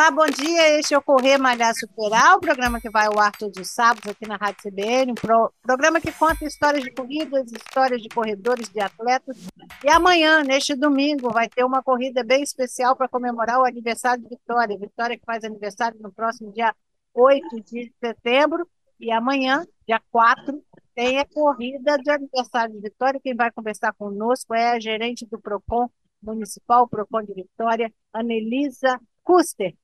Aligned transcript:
Olá, 0.00 0.10
bom 0.10 0.24
dia. 0.24 0.78
Este 0.78 0.94
é 0.94 0.98
o 0.98 1.02
Correr 1.02 1.36
Malhar 1.36 1.74
Superar, 1.74 2.34
o 2.34 2.40
programa 2.40 2.80
que 2.80 2.88
vai 2.88 3.06
ao 3.06 3.20
ar 3.20 3.32
todos 3.32 3.60
os 3.60 3.70
sábados 3.70 4.10
aqui 4.10 4.26
na 4.26 4.36
Rádio 4.36 4.62
CBN, 4.62 5.12
um 5.12 5.14
pro, 5.14 5.52
programa 5.60 6.00
que 6.00 6.10
conta 6.10 6.46
histórias 6.46 6.82
de 6.82 6.90
corridas, 6.90 7.52
histórias 7.52 8.00
de 8.00 8.08
corredores, 8.08 8.70
de 8.70 8.80
atletas. 8.80 9.36
E 9.84 9.90
amanhã, 9.90 10.42
neste 10.42 10.74
domingo, 10.74 11.30
vai 11.30 11.50
ter 11.50 11.64
uma 11.64 11.82
corrida 11.82 12.24
bem 12.24 12.42
especial 12.42 12.96
para 12.96 13.10
comemorar 13.10 13.60
o 13.60 13.66
aniversário 13.66 14.22
de 14.22 14.30
Vitória. 14.30 14.78
Vitória 14.78 15.18
que 15.18 15.24
faz 15.26 15.44
aniversário 15.44 15.98
no 16.00 16.10
próximo 16.10 16.50
dia 16.50 16.74
8 17.12 17.60
de 17.60 17.92
setembro. 18.02 18.66
E 18.98 19.12
amanhã, 19.12 19.66
dia 19.86 20.00
4, 20.10 20.64
tem 20.94 21.18
a 21.18 21.26
corrida 21.26 21.98
de 21.98 22.10
aniversário 22.10 22.72
de 22.72 22.80
Vitória. 22.80 23.20
Quem 23.22 23.36
vai 23.36 23.52
conversar 23.52 23.92
conosco 23.92 24.54
é 24.54 24.70
a 24.70 24.80
gerente 24.80 25.26
do 25.26 25.38
PROCON 25.38 25.90
Municipal, 26.22 26.88
PROCON 26.88 27.22
de 27.22 27.34
Vitória, 27.34 27.92
Anelisa 28.14 28.98
Custer. 29.22 29.74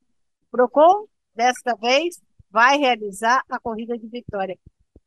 Procon, 0.51 1.05
desta 1.35 1.75
vez, 1.75 2.19
vai 2.49 2.77
realizar 2.77 3.41
a 3.49 3.59
corrida 3.59 3.97
de 3.97 4.07
vitória. 4.07 4.57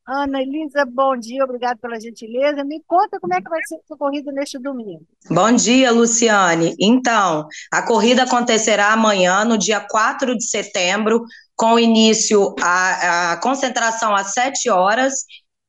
Ana 0.06 0.42
Elisa, 0.42 0.84
bom 0.84 1.16
dia, 1.16 1.44
obrigado 1.44 1.78
pela 1.78 2.00
gentileza. 2.00 2.64
Me 2.64 2.82
conta 2.86 3.20
como 3.20 3.32
é 3.32 3.40
que 3.40 3.48
vai 3.48 3.60
ser 3.68 3.76
a 3.92 3.96
corrida 3.96 4.32
neste 4.32 4.58
domingo. 4.58 5.06
Bom 5.30 5.52
dia, 5.52 5.92
Luciane. 5.92 6.74
Então, 6.80 7.46
a 7.72 7.82
corrida 7.82 8.24
acontecerá 8.24 8.92
amanhã, 8.92 9.44
no 9.44 9.56
dia 9.56 9.80
4 9.80 10.36
de 10.36 10.44
setembro, 10.44 11.22
com 11.54 11.78
início 11.78 12.54
a, 12.60 13.32
a 13.32 13.36
concentração 13.40 14.14
às 14.14 14.32
7 14.32 14.68
horas 14.68 15.14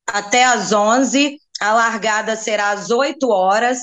até 0.07 0.43
às 0.45 0.71
11. 0.71 1.37
A 1.61 1.73
largada 1.73 2.35
será 2.35 2.71
às 2.71 2.89
8 2.89 3.29
horas. 3.29 3.77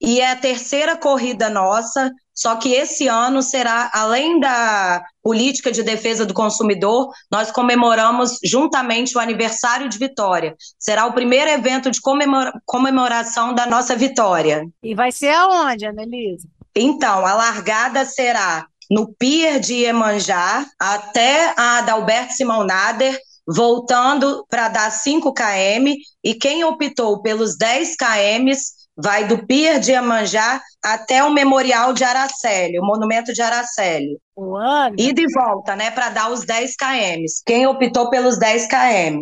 E 0.00 0.20
é 0.20 0.30
a 0.30 0.36
terceira 0.36 0.96
corrida 0.96 1.48
nossa 1.48 2.12
só 2.36 2.56
que 2.56 2.74
esse 2.74 3.08
ano 3.08 3.42
será, 3.42 3.90
além 3.94 4.38
da 4.38 5.02
política 5.22 5.72
de 5.72 5.82
defesa 5.82 6.26
do 6.26 6.34
consumidor, 6.34 7.10
nós 7.32 7.50
comemoramos 7.50 8.38
juntamente 8.44 9.16
o 9.16 9.20
aniversário 9.20 9.88
de 9.88 9.96
Vitória. 9.98 10.54
Será 10.78 11.06
o 11.06 11.14
primeiro 11.14 11.50
evento 11.50 11.90
de 11.90 11.98
comemora 11.98 12.52
comemoração 12.66 13.54
da 13.54 13.64
nossa 13.64 13.96
vitória. 13.96 14.68
E 14.82 14.94
vai 14.94 15.10
ser 15.10 15.30
aonde, 15.30 15.86
Annelise? 15.86 16.46
Então, 16.74 17.24
a 17.24 17.32
largada 17.32 18.04
será 18.04 18.66
no 18.90 19.12
Pier 19.14 19.58
de 19.58 19.74
Iemanjá 19.74 20.66
até 20.78 21.54
a 21.56 21.78
Adalberto 21.78 22.34
Simão 22.34 22.64
Nader, 22.64 23.18
voltando 23.46 24.44
para 24.50 24.68
dar 24.68 24.90
5 24.90 25.32
km, 25.32 25.94
e 26.22 26.34
quem 26.34 26.64
optou 26.64 27.22
pelos 27.22 27.56
10 27.56 27.96
km 27.96 28.52
vai 28.96 29.26
do 29.26 29.46
Pier 29.46 29.78
de 29.78 29.92
Iemanjá 29.92 30.60
até 30.82 31.22
o 31.22 31.30
Memorial 31.30 31.92
de 31.92 32.02
Araceli, 32.02 32.78
o 32.78 32.84
Monumento 32.84 33.32
de 33.32 33.42
Araceli. 33.42 34.18
Uana. 34.36 34.96
E 34.98 35.12
de 35.12 35.26
volta, 35.32 35.76
né, 35.76 35.90
para 35.90 36.10
dar 36.10 36.30
os 36.30 36.44
10 36.44 36.76
km. 36.76 37.24
Quem 37.44 37.66
optou 37.66 38.08
pelos 38.08 38.38
10 38.38 38.66
km? 38.68 39.20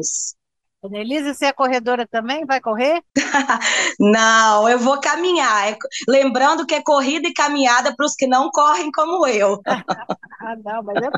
Elisa, 0.92 1.33
você 1.33 1.47
é 1.47 1.52
corredora 1.52 2.06
também? 2.06 2.45
Vai 2.45 2.61
correr? 2.61 3.02
não, 3.98 4.69
eu 4.69 4.78
vou 4.78 5.00
caminhar. 5.00 5.72
É 5.72 5.78
lembrando 6.06 6.67
que 6.67 6.75
é 6.75 6.83
corrida 6.83 7.27
e 7.27 7.33
caminhada 7.33 7.95
para 7.97 8.05
os 8.05 8.14
que 8.14 8.27
não 8.27 8.50
correm 8.50 8.92
como 8.92 9.27
eu. 9.27 9.61
ah, 10.45 10.56
não, 10.62 10.83
mas 10.83 11.03
eu 11.03 11.11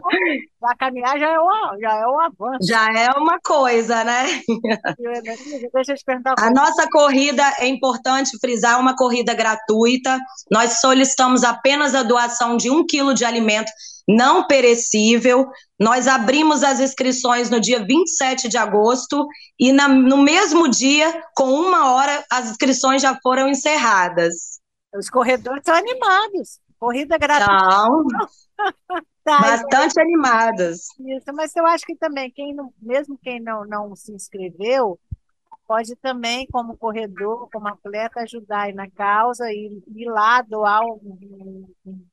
Vai 0.60 0.76
caminhar 0.76 1.18
já 1.18 1.28
é, 1.28 1.38
uma, 1.38 1.76
já 1.80 1.94
é 1.94 2.06
um 2.06 2.20
avanço. 2.20 2.66
Já 2.68 2.86
é 2.92 3.10
uma 3.18 3.38
coisa, 3.40 4.04
né? 4.04 4.24
Deixa 5.74 5.92
eu 5.92 5.96
te 5.96 6.04
perguntar. 6.04 6.34
A 6.38 6.50
nossa 6.50 6.88
corrida, 6.90 7.42
é 7.58 7.66
importante 7.66 8.38
frisar, 8.40 8.74
é 8.74 8.76
uma 8.76 8.94
corrida 8.96 9.34
gratuita. 9.34 10.18
Nós 10.50 10.80
solicitamos 10.80 11.44
apenas 11.44 11.94
a 11.94 12.02
doação 12.02 12.56
de 12.56 12.70
um 12.70 12.86
quilo 12.86 13.14
de 13.14 13.24
alimento 13.24 13.70
não 14.08 14.46
perecível. 14.46 15.46
Nós 15.78 16.06
abrimos 16.06 16.62
as 16.62 16.78
inscrições 16.78 17.50
no 17.50 17.60
dia 17.60 17.84
27 17.84 18.48
de 18.48 18.56
agosto 18.56 19.26
e 19.58 19.72
na, 19.72 19.88
no 19.88 20.18
mesmo 20.18 20.68
dia, 20.68 21.22
com 21.34 21.50
uma 21.50 21.92
hora, 21.92 22.24
as 22.30 22.50
inscrições 22.50 23.02
já 23.02 23.18
foram 23.22 23.48
encerradas. 23.48 24.60
Os 24.94 25.10
corredores 25.10 25.58
estão 25.58 25.74
animados. 25.74 26.60
Corrida 26.78 27.18
gratuita. 27.18 27.52
Não. 27.52 28.06
tá, 29.24 29.40
Bastante 29.40 29.92
então, 29.92 30.02
animadas. 30.02 30.86
Isso, 30.98 31.32
mas 31.32 31.54
eu 31.56 31.66
acho 31.66 31.84
que 31.84 31.96
também, 31.96 32.30
quem 32.30 32.54
não, 32.54 32.72
mesmo 32.80 33.18
quem 33.18 33.40
não, 33.40 33.64
não 33.64 33.96
se 33.96 34.12
inscreveu, 34.12 34.98
pode 35.66 35.96
também, 35.96 36.46
como 36.46 36.76
corredor, 36.76 37.48
como 37.52 37.68
atleta, 37.68 38.20
ajudar 38.20 38.62
aí 38.62 38.72
na 38.72 38.88
causa 38.90 39.50
e 39.50 39.82
ir 39.94 40.08
lá 40.08 40.42
doar 40.42 40.82
um, 40.84 41.66
um, 41.84 42.06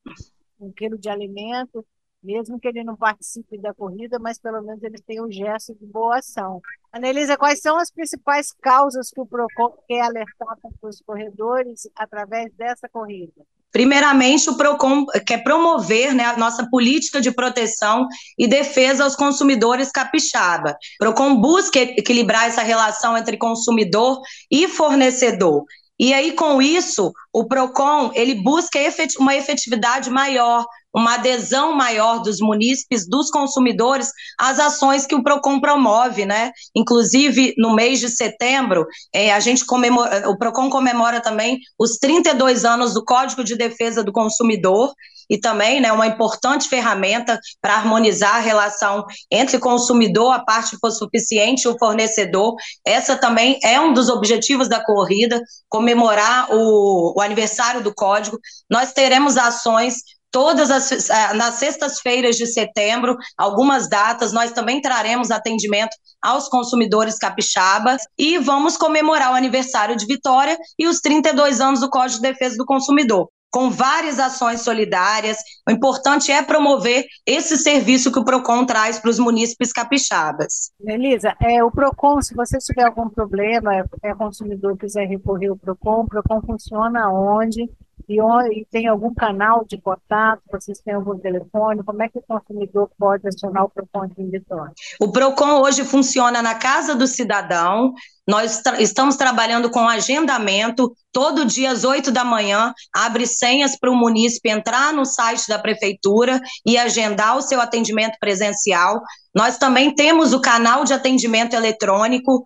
um 0.60 0.72
quilo 0.72 0.98
de 0.98 1.08
alimento, 1.08 1.84
mesmo 2.24 2.58
que 2.58 2.66
ele 2.66 2.82
não 2.82 2.96
participe 2.96 3.58
da 3.58 3.74
corrida, 3.74 4.18
mas 4.18 4.38
pelo 4.38 4.62
menos 4.62 4.82
ele 4.82 4.98
tem 4.98 5.22
um 5.22 5.30
gesto 5.30 5.74
de 5.74 5.86
boa 5.86 6.18
ação. 6.18 6.60
Anelisa, 6.90 7.36
quais 7.36 7.60
são 7.60 7.76
as 7.78 7.90
principais 7.90 8.52
causas 8.52 9.10
que 9.10 9.20
o 9.20 9.26
PROCON 9.26 9.76
quer 9.86 10.00
alertar 10.00 10.56
para 10.60 10.88
os 10.88 11.00
corredores 11.02 11.88
através 11.94 12.52
dessa 12.54 12.88
corrida? 12.88 13.44
Primeiramente, 13.70 14.48
o 14.48 14.56
PROCON 14.56 15.04
quer 15.26 15.42
promover 15.42 16.14
né, 16.14 16.24
a 16.24 16.36
nossa 16.36 16.64
política 16.70 17.20
de 17.20 17.32
proteção 17.32 18.06
e 18.38 18.46
defesa 18.46 19.02
aos 19.02 19.16
consumidores 19.16 19.90
capixaba. 19.90 20.70
O 20.70 20.98
PROCON 21.00 21.40
busca 21.40 21.80
equilibrar 21.80 22.46
essa 22.46 22.62
relação 22.62 23.18
entre 23.18 23.36
consumidor 23.36 24.20
e 24.48 24.68
fornecedor. 24.68 25.64
E 25.98 26.14
aí, 26.14 26.32
com 26.32 26.62
isso, 26.62 27.12
o 27.32 27.46
PROCON 27.46 28.12
ele 28.14 28.36
busca 28.36 28.78
uma 29.18 29.34
efetividade 29.34 30.08
maior, 30.08 30.64
uma 30.94 31.14
adesão 31.14 31.72
maior 31.74 32.20
dos 32.20 32.38
munícipes, 32.40 33.08
dos 33.08 33.30
consumidores, 33.30 34.10
às 34.38 34.58
ações 34.58 35.06
que 35.06 35.14
o 35.14 35.22
PROCON 35.22 35.60
promove, 35.60 36.24
né? 36.24 36.52
Inclusive, 36.74 37.54
no 37.58 37.74
mês 37.74 37.98
de 37.98 38.08
setembro, 38.08 38.86
é, 39.12 39.32
a 39.32 39.40
gente 39.40 39.64
comemora, 39.66 40.28
o 40.28 40.38
PROCON 40.38 40.70
comemora 40.70 41.20
também 41.20 41.58
os 41.78 41.98
32 41.98 42.64
anos 42.64 42.94
do 42.94 43.04
Código 43.04 43.42
de 43.42 43.56
Defesa 43.56 44.04
do 44.04 44.12
Consumidor, 44.12 44.92
e 45.28 45.38
também 45.38 45.80
né, 45.80 45.92
uma 45.92 46.06
importante 46.06 46.68
ferramenta 46.68 47.38
para 47.60 47.76
harmonizar 47.76 48.36
a 48.36 48.40
relação 48.40 49.04
entre 49.30 49.58
consumidor, 49.58 50.32
a 50.32 50.44
parte 50.44 50.76
for 50.78 50.90
suficiente, 50.90 51.62
e 51.62 51.68
o 51.68 51.78
fornecedor. 51.78 52.54
Essa 52.84 53.16
também 53.16 53.58
é 53.62 53.80
um 53.80 53.92
dos 53.92 54.08
objetivos 54.08 54.68
da 54.68 54.84
corrida, 54.84 55.40
comemorar 55.68 56.48
o, 56.52 57.14
o 57.16 57.20
aniversário 57.20 57.82
do 57.82 57.94
código. 57.94 58.38
Nós 58.68 58.92
teremos 58.92 59.36
ações 59.36 59.96
todas 60.34 60.68
as 60.68 61.08
nas 61.36 61.54
sextas-feiras 61.54 62.34
de 62.34 62.48
setembro, 62.48 63.16
algumas 63.38 63.88
datas, 63.88 64.32
nós 64.32 64.50
também 64.50 64.80
traremos 64.80 65.30
atendimento 65.30 65.96
aos 66.20 66.48
consumidores 66.48 67.16
capixabas 67.16 68.02
e 68.18 68.36
vamos 68.38 68.76
comemorar 68.76 69.30
o 69.30 69.36
aniversário 69.36 69.96
de 69.96 70.04
Vitória 70.04 70.58
e 70.76 70.88
os 70.88 70.98
32 71.00 71.60
anos 71.60 71.78
do 71.78 71.88
Código 71.88 72.20
de 72.20 72.32
Defesa 72.32 72.56
do 72.56 72.66
Consumidor 72.66 73.28
com 73.48 73.70
várias 73.70 74.18
ações 74.18 74.62
solidárias. 74.62 75.36
O 75.68 75.70
importante 75.70 76.32
é 76.32 76.42
promover 76.42 77.04
esse 77.24 77.56
serviço 77.56 78.10
que 78.10 78.18
o 78.18 78.24
PROCON 78.24 78.66
traz 78.66 78.98
para 78.98 79.10
os 79.10 79.20
munícipes 79.20 79.72
capixabas. 79.72 80.72
Elisa, 80.84 81.36
é, 81.40 81.62
o 81.62 81.70
PROCON, 81.70 82.20
se 82.20 82.34
você 82.34 82.58
tiver 82.58 82.82
algum 82.82 83.08
problema, 83.08 83.76
é, 83.76 83.84
é 84.02 84.14
consumidor 84.16 84.76
quiser 84.76 85.06
recorrer 85.06 85.50
ao 85.50 85.56
PROCON, 85.56 86.00
o 86.00 86.08
PROCON 86.08 86.40
funciona 86.40 87.08
onde? 87.08 87.70
E, 88.08 88.18
e 88.18 88.64
tem 88.70 88.86
algum 88.86 89.14
canal 89.14 89.64
de 89.64 89.78
contato? 89.78 90.42
Vocês 90.50 90.80
têm 90.80 90.94
algum 90.94 91.18
telefone? 91.18 91.82
Como 91.82 92.02
é 92.02 92.08
que 92.08 92.18
o 92.18 92.22
consumidor 92.22 92.90
pode 92.98 93.26
acionar 93.26 93.64
o 93.64 93.68
PROCON 93.68 94.06
de 94.08 94.24
Vitória? 94.24 94.72
O 95.00 95.10
PROCON 95.10 95.60
hoje 95.60 95.84
funciona 95.84 96.42
na 96.42 96.54
Casa 96.54 96.94
do 96.94 97.06
Cidadão. 97.06 97.94
Nós 98.26 98.60
tra 98.60 98.80
estamos 98.80 99.16
trabalhando 99.16 99.70
com 99.70 99.88
agendamento. 99.88 100.94
Todo 101.12 101.44
dia 101.44 101.70
às 101.70 101.84
8 101.84 102.10
da 102.10 102.24
manhã, 102.24 102.72
abre 102.94 103.26
senhas 103.26 103.78
para 103.78 103.90
o 103.90 103.96
munícipe 103.96 104.48
entrar 104.48 104.92
no 104.92 105.04
site 105.04 105.48
da 105.48 105.58
prefeitura 105.58 106.40
e 106.66 106.76
agendar 106.76 107.36
o 107.36 107.42
seu 107.42 107.60
atendimento 107.60 108.16
presencial. 108.18 109.00
Nós 109.34 109.58
também 109.58 109.94
temos 109.94 110.32
o 110.32 110.40
canal 110.40 110.84
de 110.84 110.92
atendimento 110.92 111.54
eletrônico 111.54 112.44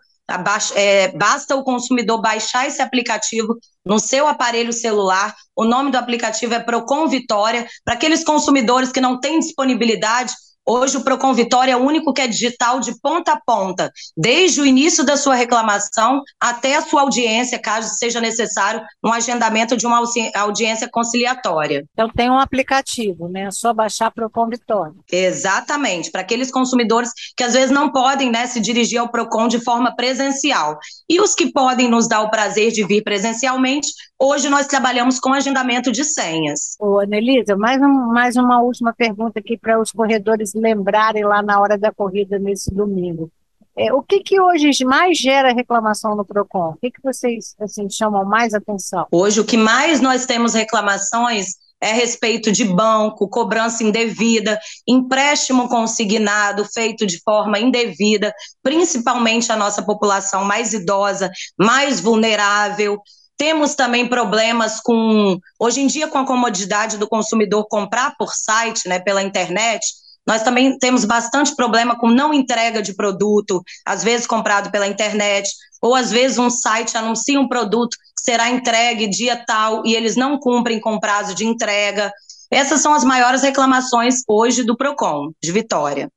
é, 0.74 1.08
basta 1.16 1.56
o 1.56 1.64
consumidor 1.64 2.20
baixar 2.20 2.66
esse 2.66 2.82
aplicativo 2.82 3.56
no 3.84 3.98
seu 3.98 4.26
aparelho 4.26 4.72
celular. 4.72 5.34
O 5.56 5.64
nome 5.64 5.90
do 5.90 5.96
aplicativo 5.96 6.54
é 6.54 6.60
Procon 6.60 7.08
Vitória. 7.08 7.66
Para 7.84 7.94
aqueles 7.94 8.22
consumidores 8.22 8.92
que 8.92 9.00
não 9.00 9.18
têm 9.18 9.38
disponibilidade 9.38 10.32
Hoje 10.70 10.98
o 10.98 11.00
Procon 11.00 11.32
Vitória 11.32 11.72
é 11.72 11.76
o 11.76 11.82
único 11.82 12.12
que 12.12 12.20
é 12.20 12.26
digital 12.26 12.78
de 12.78 12.92
ponta 13.00 13.32
a 13.32 13.40
ponta, 13.40 13.90
desde 14.14 14.60
o 14.60 14.66
início 14.66 15.02
da 15.02 15.16
sua 15.16 15.34
reclamação 15.34 16.22
até 16.38 16.76
a 16.76 16.82
sua 16.82 17.00
audiência, 17.00 17.58
caso 17.58 17.88
seja 17.94 18.20
necessário 18.20 18.82
um 19.02 19.10
agendamento 19.10 19.78
de 19.78 19.86
uma 19.86 20.02
audiência 20.34 20.86
conciliatória. 20.92 21.86
Então 21.94 22.10
tem 22.10 22.28
um 22.28 22.38
aplicativo, 22.38 23.28
né? 23.30 23.44
É 23.44 23.50
só 23.50 23.72
baixar 23.72 24.10
Procon 24.10 24.50
Vitória. 24.50 24.92
Exatamente, 25.10 26.10
para 26.10 26.20
aqueles 26.20 26.50
consumidores 26.50 27.12
que 27.34 27.44
às 27.44 27.54
vezes 27.54 27.70
não 27.70 27.90
podem 27.90 28.30
né, 28.30 28.46
se 28.46 28.60
dirigir 28.60 29.00
ao 29.00 29.08
Procon 29.08 29.48
de 29.48 29.64
forma 29.64 29.96
presencial. 29.96 30.78
E 31.08 31.18
os 31.18 31.34
que 31.34 31.50
podem 31.50 31.88
nos 31.88 32.06
dar 32.06 32.20
o 32.20 32.30
prazer 32.30 32.72
de 32.72 32.84
vir 32.84 33.02
presencialmente, 33.02 33.88
hoje 34.18 34.50
nós 34.50 34.66
trabalhamos 34.66 35.18
com 35.18 35.32
agendamento 35.32 35.90
de 35.90 36.04
senhas. 36.04 36.76
Ô, 36.78 37.00
Anelisa, 37.00 37.56
mais, 37.56 37.80
um, 37.80 38.12
mais 38.12 38.36
uma 38.36 38.60
última 38.60 38.92
pergunta 38.92 39.38
aqui 39.38 39.56
para 39.56 39.80
os 39.80 39.90
corredores 39.92 40.52
lembrarem 40.58 41.24
lá 41.24 41.42
na 41.42 41.60
hora 41.60 41.78
da 41.78 41.92
corrida 41.92 42.38
nesse 42.38 42.74
domingo. 42.74 43.30
É, 43.76 43.92
o 43.92 44.02
que, 44.02 44.20
que 44.20 44.40
hoje 44.40 44.84
mais 44.84 45.16
gera 45.16 45.52
reclamação 45.52 46.16
no 46.16 46.24
PROCON? 46.24 46.70
O 46.70 46.76
que, 46.76 46.90
que 46.90 47.00
vocês 47.00 47.54
assim, 47.60 47.88
chamam 47.88 48.24
mais 48.24 48.52
atenção? 48.52 49.06
Hoje, 49.12 49.40
o 49.40 49.44
que 49.44 49.56
mais 49.56 50.00
nós 50.00 50.26
temos 50.26 50.52
reclamações 50.52 51.54
é 51.80 51.92
respeito 51.92 52.50
de 52.50 52.64
banco, 52.64 53.28
cobrança 53.28 53.84
indevida, 53.84 54.58
empréstimo 54.86 55.68
consignado 55.68 56.64
feito 56.64 57.06
de 57.06 57.20
forma 57.22 57.58
indevida, 57.58 58.34
principalmente 58.62 59.52
a 59.52 59.56
nossa 59.56 59.80
população 59.80 60.44
mais 60.44 60.72
idosa, 60.72 61.30
mais 61.56 62.00
vulnerável. 62.00 63.00
Temos 63.36 63.76
também 63.76 64.08
problemas 64.08 64.80
com, 64.80 65.38
hoje 65.60 65.80
em 65.80 65.86
dia, 65.86 66.08
com 66.08 66.18
a 66.18 66.26
comodidade 66.26 66.98
do 66.98 67.08
consumidor 67.08 67.68
comprar 67.68 68.16
por 68.18 68.34
site, 68.34 68.88
né, 68.88 68.98
pela 68.98 69.22
internet. 69.22 69.86
Nós 70.28 70.42
também 70.42 70.78
temos 70.78 71.06
bastante 71.06 71.56
problema 71.56 71.98
com 71.98 72.10
não 72.10 72.34
entrega 72.34 72.82
de 72.82 72.94
produto, 72.94 73.62
às 73.82 74.04
vezes 74.04 74.26
comprado 74.26 74.70
pela 74.70 74.86
internet, 74.86 75.48
ou 75.80 75.94
às 75.94 76.10
vezes 76.10 76.36
um 76.36 76.50
site 76.50 76.98
anuncia 76.98 77.40
um 77.40 77.48
produto 77.48 77.96
que 77.96 78.22
será 78.22 78.50
entregue 78.50 79.08
dia 79.08 79.42
tal 79.46 79.86
e 79.86 79.94
eles 79.94 80.16
não 80.16 80.38
cumprem 80.38 80.78
com 80.78 81.00
prazo 81.00 81.34
de 81.34 81.46
entrega. 81.46 82.12
Essas 82.50 82.82
são 82.82 82.92
as 82.92 83.04
maiores 83.04 83.40
reclamações 83.40 84.16
hoje 84.28 84.64
do 84.64 84.76
PROCON, 84.76 85.32
de 85.42 85.50
Vitória. 85.50 86.10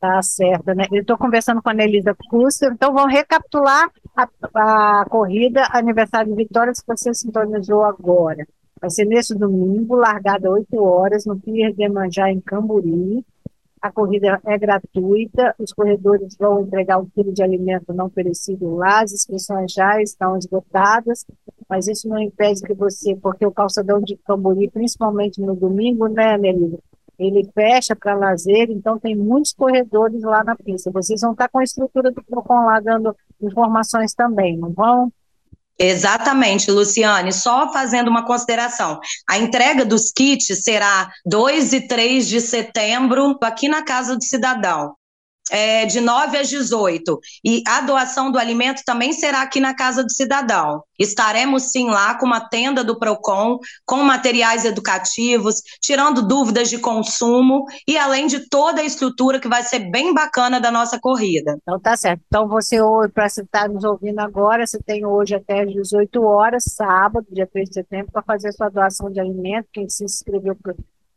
Tá 0.00 0.20
certo, 0.20 0.74
né? 0.74 0.88
Eu 0.90 1.02
estou 1.02 1.16
conversando 1.16 1.62
com 1.62 1.70
a 1.70 1.74
Nelisa 1.74 2.16
Custer, 2.28 2.72
então 2.72 2.92
vamos 2.92 3.12
recapitular 3.12 3.88
a, 4.16 4.28
a 4.56 5.04
corrida 5.08 5.68
aniversário 5.70 6.34
de 6.34 6.36
Vitória 6.36 6.72
que 6.72 6.80
você 6.84 7.14
sintonizou 7.14 7.84
agora. 7.84 8.44
Vai 8.80 8.90
ser 8.90 9.04
nesse 9.04 9.32
domingo, 9.36 9.94
largada 9.94 10.50
8 10.50 10.76
horas, 10.82 11.24
no 11.24 11.38
Pier 11.38 11.72
de 11.72 11.88
Manjá, 11.88 12.28
em 12.28 12.40
Camburi. 12.40 13.24
A 13.82 13.90
corrida 13.90 14.40
é 14.46 14.56
gratuita, 14.56 15.56
os 15.58 15.72
corredores 15.72 16.36
vão 16.38 16.62
entregar 16.62 16.98
o 16.98 17.06
quilo 17.06 17.32
de 17.32 17.42
alimento 17.42 17.92
não 17.92 18.08
perecível 18.08 18.76
lá, 18.76 19.02
as 19.02 19.12
inscrições 19.12 19.72
já 19.72 20.00
estão 20.00 20.36
esgotadas, 20.36 21.26
mas 21.68 21.88
isso 21.88 22.08
não 22.08 22.20
impede 22.20 22.62
que 22.62 22.74
você, 22.74 23.16
porque 23.16 23.44
o 23.44 23.50
calçadão 23.50 24.00
de 24.00 24.16
Camburi, 24.18 24.70
principalmente 24.70 25.40
no 25.40 25.56
domingo, 25.56 26.06
né, 26.06 26.38
Nelida, 26.38 26.78
ele 27.18 27.44
fecha 27.52 27.96
para 27.96 28.14
lazer, 28.14 28.70
então 28.70 28.98
tem 28.98 29.16
muitos 29.16 29.52
corredores 29.52 30.22
lá 30.22 30.44
na 30.44 30.56
pista. 30.56 30.90
Vocês 30.90 31.20
vão 31.20 31.32
estar 31.32 31.48
com 31.48 31.58
a 31.58 31.64
estrutura 31.64 32.10
do 32.10 32.22
PROCON 32.22 32.64
lá 32.64 32.80
dando 32.80 33.16
informações 33.40 34.14
também, 34.14 34.56
não 34.56 34.70
vão? 34.72 35.12
Exatamente, 35.78 36.70
Luciane. 36.70 37.32
Só 37.32 37.72
fazendo 37.72 38.08
uma 38.08 38.24
consideração. 38.24 39.00
A 39.28 39.38
entrega 39.38 39.84
dos 39.84 40.12
kits 40.12 40.62
será 40.62 41.10
2 41.24 41.72
e 41.72 41.86
3 41.86 42.28
de 42.28 42.40
setembro, 42.40 43.36
aqui 43.42 43.68
na 43.68 43.82
Casa 43.82 44.16
do 44.16 44.22
Cidadão 44.22 44.94
é, 45.50 45.86
de 45.86 46.00
9 46.00 46.38
às 46.38 46.48
18. 46.48 47.18
E 47.44 47.62
a 47.66 47.80
doação 47.80 48.30
do 48.30 48.38
alimento 48.38 48.82
também 48.84 49.12
será 49.12 49.42
aqui 49.42 49.60
na 49.60 49.74
Casa 49.74 50.02
do 50.02 50.10
Cidadão. 50.10 50.82
Estaremos 50.98 51.70
sim 51.72 51.90
lá 51.90 52.16
com 52.16 52.26
uma 52.26 52.40
tenda 52.40 52.84
do 52.84 52.98
PROCON, 52.98 53.58
com 53.84 54.02
materiais 54.02 54.64
educativos, 54.64 55.56
tirando 55.80 56.26
dúvidas 56.26 56.70
de 56.70 56.78
consumo 56.78 57.64
e 57.88 57.98
além 57.98 58.26
de 58.26 58.48
toda 58.48 58.80
a 58.80 58.84
estrutura 58.84 59.40
que 59.40 59.48
vai 59.48 59.62
ser 59.62 59.90
bem 59.90 60.14
bacana 60.14 60.60
da 60.60 60.70
nossa 60.70 60.98
corrida. 61.00 61.56
Então 61.62 61.80
tá 61.80 61.96
certo. 61.96 62.22
Então 62.26 62.48
você 62.48 62.76
para 63.12 63.26
estar 63.26 63.68
nos 63.68 63.84
ouvindo 63.84 64.20
agora, 64.20 64.66
você 64.66 64.78
tem 64.80 65.04
hoje 65.04 65.34
até 65.34 65.62
às 65.62 65.72
18 65.72 66.22
horas, 66.22 66.64
sábado, 66.64 67.26
dia 67.30 67.46
3 67.46 67.68
de 67.68 67.74
setembro, 67.74 68.12
para 68.12 68.22
fazer 68.22 68.52
sua 68.52 68.68
doação 68.68 69.10
de 69.10 69.20
alimento. 69.20 69.68
Quem 69.72 69.88
se 69.88 70.04
inscreveu 70.04 70.56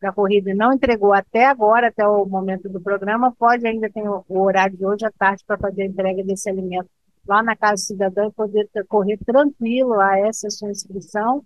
da 0.02 0.12
corrida 0.12 0.54
não 0.54 0.74
entregou 0.74 1.14
até 1.14 1.46
agora, 1.46 1.88
até 1.88 2.08
o 2.08 2.26
momento 2.26 2.70
do 2.70 2.82
programa, 2.82 3.34
pode 3.38 3.66
ainda 3.66 3.90
ter 3.90 4.04
o 4.08 4.40
horário 4.40 4.78
de 4.78 4.86
hoje 4.86 5.06
à 5.06 5.12
tarde 5.12 5.44
para 5.46 5.58
fazer 5.58 5.84
a 5.84 5.86
entrega 5.86 6.24
desse 6.24 6.50
alimento 6.50 6.90
lá 7.28 7.42
na 7.42 7.56
Casa 7.56 7.78
Cidadã 7.78 8.28
e 8.28 8.32
poder 8.32 8.70
correr 8.88 9.18
tranquilo 9.26 10.00
a 10.00 10.18
essa 10.20 10.50
sua 10.50 10.70
inscrição. 10.70 11.44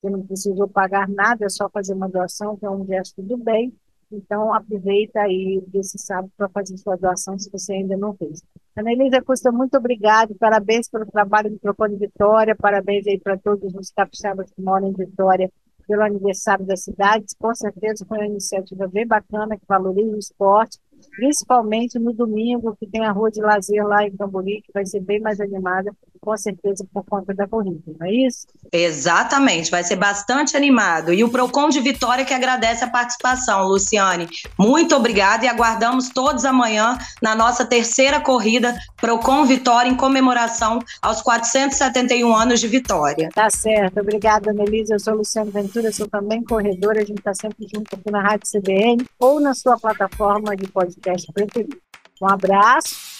Você 0.00 0.10
não 0.10 0.26
precisou 0.26 0.68
pagar 0.68 1.08
nada, 1.08 1.46
é 1.46 1.48
só 1.48 1.68
fazer 1.70 1.94
uma 1.94 2.08
doação, 2.08 2.56
que 2.56 2.66
é 2.66 2.70
um 2.70 2.84
gesto 2.84 3.22
do 3.22 3.36
bem. 3.36 3.72
Então, 4.10 4.52
aproveita 4.52 5.20
aí 5.20 5.62
desse 5.68 5.98
sábado 5.98 6.30
para 6.36 6.48
fazer 6.50 6.76
sua 6.76 6.96
doação, 6.96 7.38
se 7.38 7.50
você 7.50 7.72
ainda 7.72 7.96
não 7.96 8.14
fez. 8.14 8.42
Ana 8.76 8.92
Elisa 8.92 9.22
Costa, 9.22 9.50
muito 9.50 9.76
obrigado, 9.76 10.34
parabéns 10.34 10.88
pelo 10.88 11.06
trabalho 11.06 11.50
do 11.50 11.58
Procone 11.58 11.96
Vitória, 11.96 12.54
parabéns 12.54 13.06
aí 13.06 13.18
para 13.18 13.38
todos 13.38 13.74
os 13.74 13.90
capixabas 13.90 14.50
que 14.50 14.60
moram 14.60 14.88
em 14.88 14.92
Vitória 14.92 15.50
pelo 15.86 16.02
aniversário 16.02 16.64
da 16.64 16.76
cidade. 16.76 17.26
Com 17.38 17.54
certeza 17.54 18.04
foi 18.06 18.18
uma 18.18 18.26
iniciativa 18.26 18.86
bem 18.88 19.06
bacana 19.06 19.56
que 19.56 19.66
valoriza 19.66 20.14
o 20.14 20.18
esporte, 20.18 20.78
principalmente 21.10 21.98
no 21.98 22.12
domingo, 22.12 22.76
que 22.78 22.86
tem 22.86 23.04
a 23.04 23.12
rua 23.12 23.30
de 23.30 23.40
lazer 23.40 23.86
lá 23.86 24.06
em 24.06 24.16
Cambori, 24.16 24.62
que 24.62 24.72
vai 24.72 24.84
ser 24.86 25.00
bem 25.00 25.20
mais 25.20 25.40
animada, 25.40 25.92
com 26.20 26.36
certeza 26.36 26.86
por 26.92 27.04
conta 27.04 27.34
da 27.34 27.48
corrida, 27.48 27.92
não 27.98 28.06
é 28.06 28.12
isso? 28.12 28.46
Exatamente, 28.72 29.72
vai 29.72 29.82
ser 29.82 29.96
bastante 29.96 30.56
animado. 30.56 31.12
E 31.12 31.24
o 31.24 31.28
Procon 31.28 31.68
de 31.68 31.80
Vitória 31.80 32.24
que 32.24 32.32
agradece 32.32 32.84
a 32.84 32.88
participação, 32.88 33.66
Luciane. 33.66 34.28
Muito 34.56 34.94
obrigada 34.94 35.44
e 35.44 35.48
aguardamos 35.48 36.10
todos 36.10 36.44
amanhã 36.44 36.96
na 37.20 37.34
nossa 37.34 37.64
terceira 37.64 38.20
corrida 38.20 38.76
Procon 39.00 39.44
Vitória 39.44 39.90
em 39.90 39.96
comemoração 39.96 40.78
aos 41.02 41.20
471 41.22 42.32
anos 42.34 42.60
de 42.60 42.68
Vitória. 42.68 43.28
Tá 43.34 43.50
certo, 43.50 43.98
obrigada, 43.98 44.52
Melisa. 44.52 44.94
Eu 44.94 45.00
sou 45.00 45.14
Luciane 45.14 45.50
Ventura, 45.50 45.90
sou 45.90 46.06
também 46.06 46.44
corredora, 46.44 47.00
a 47.00 47.04
gente 47.04 47.18
está 47.18 47.34
sempre 47.34 47.66
junto 47.74 47.96
aqui 47.96 48.10
na 48.12 48.22
Rádio 48.22 48.48
CBN 48.48 49.04
ou 49.18 49.40
na 49.40 49.54
sua 49.54 49.76
plataforma 49.76 50.56
de 50.56 50.68
podcast 50.94 51.32
preferido. 51.32 51.76
Um 52.20 52.28
abraço 52.28 53.11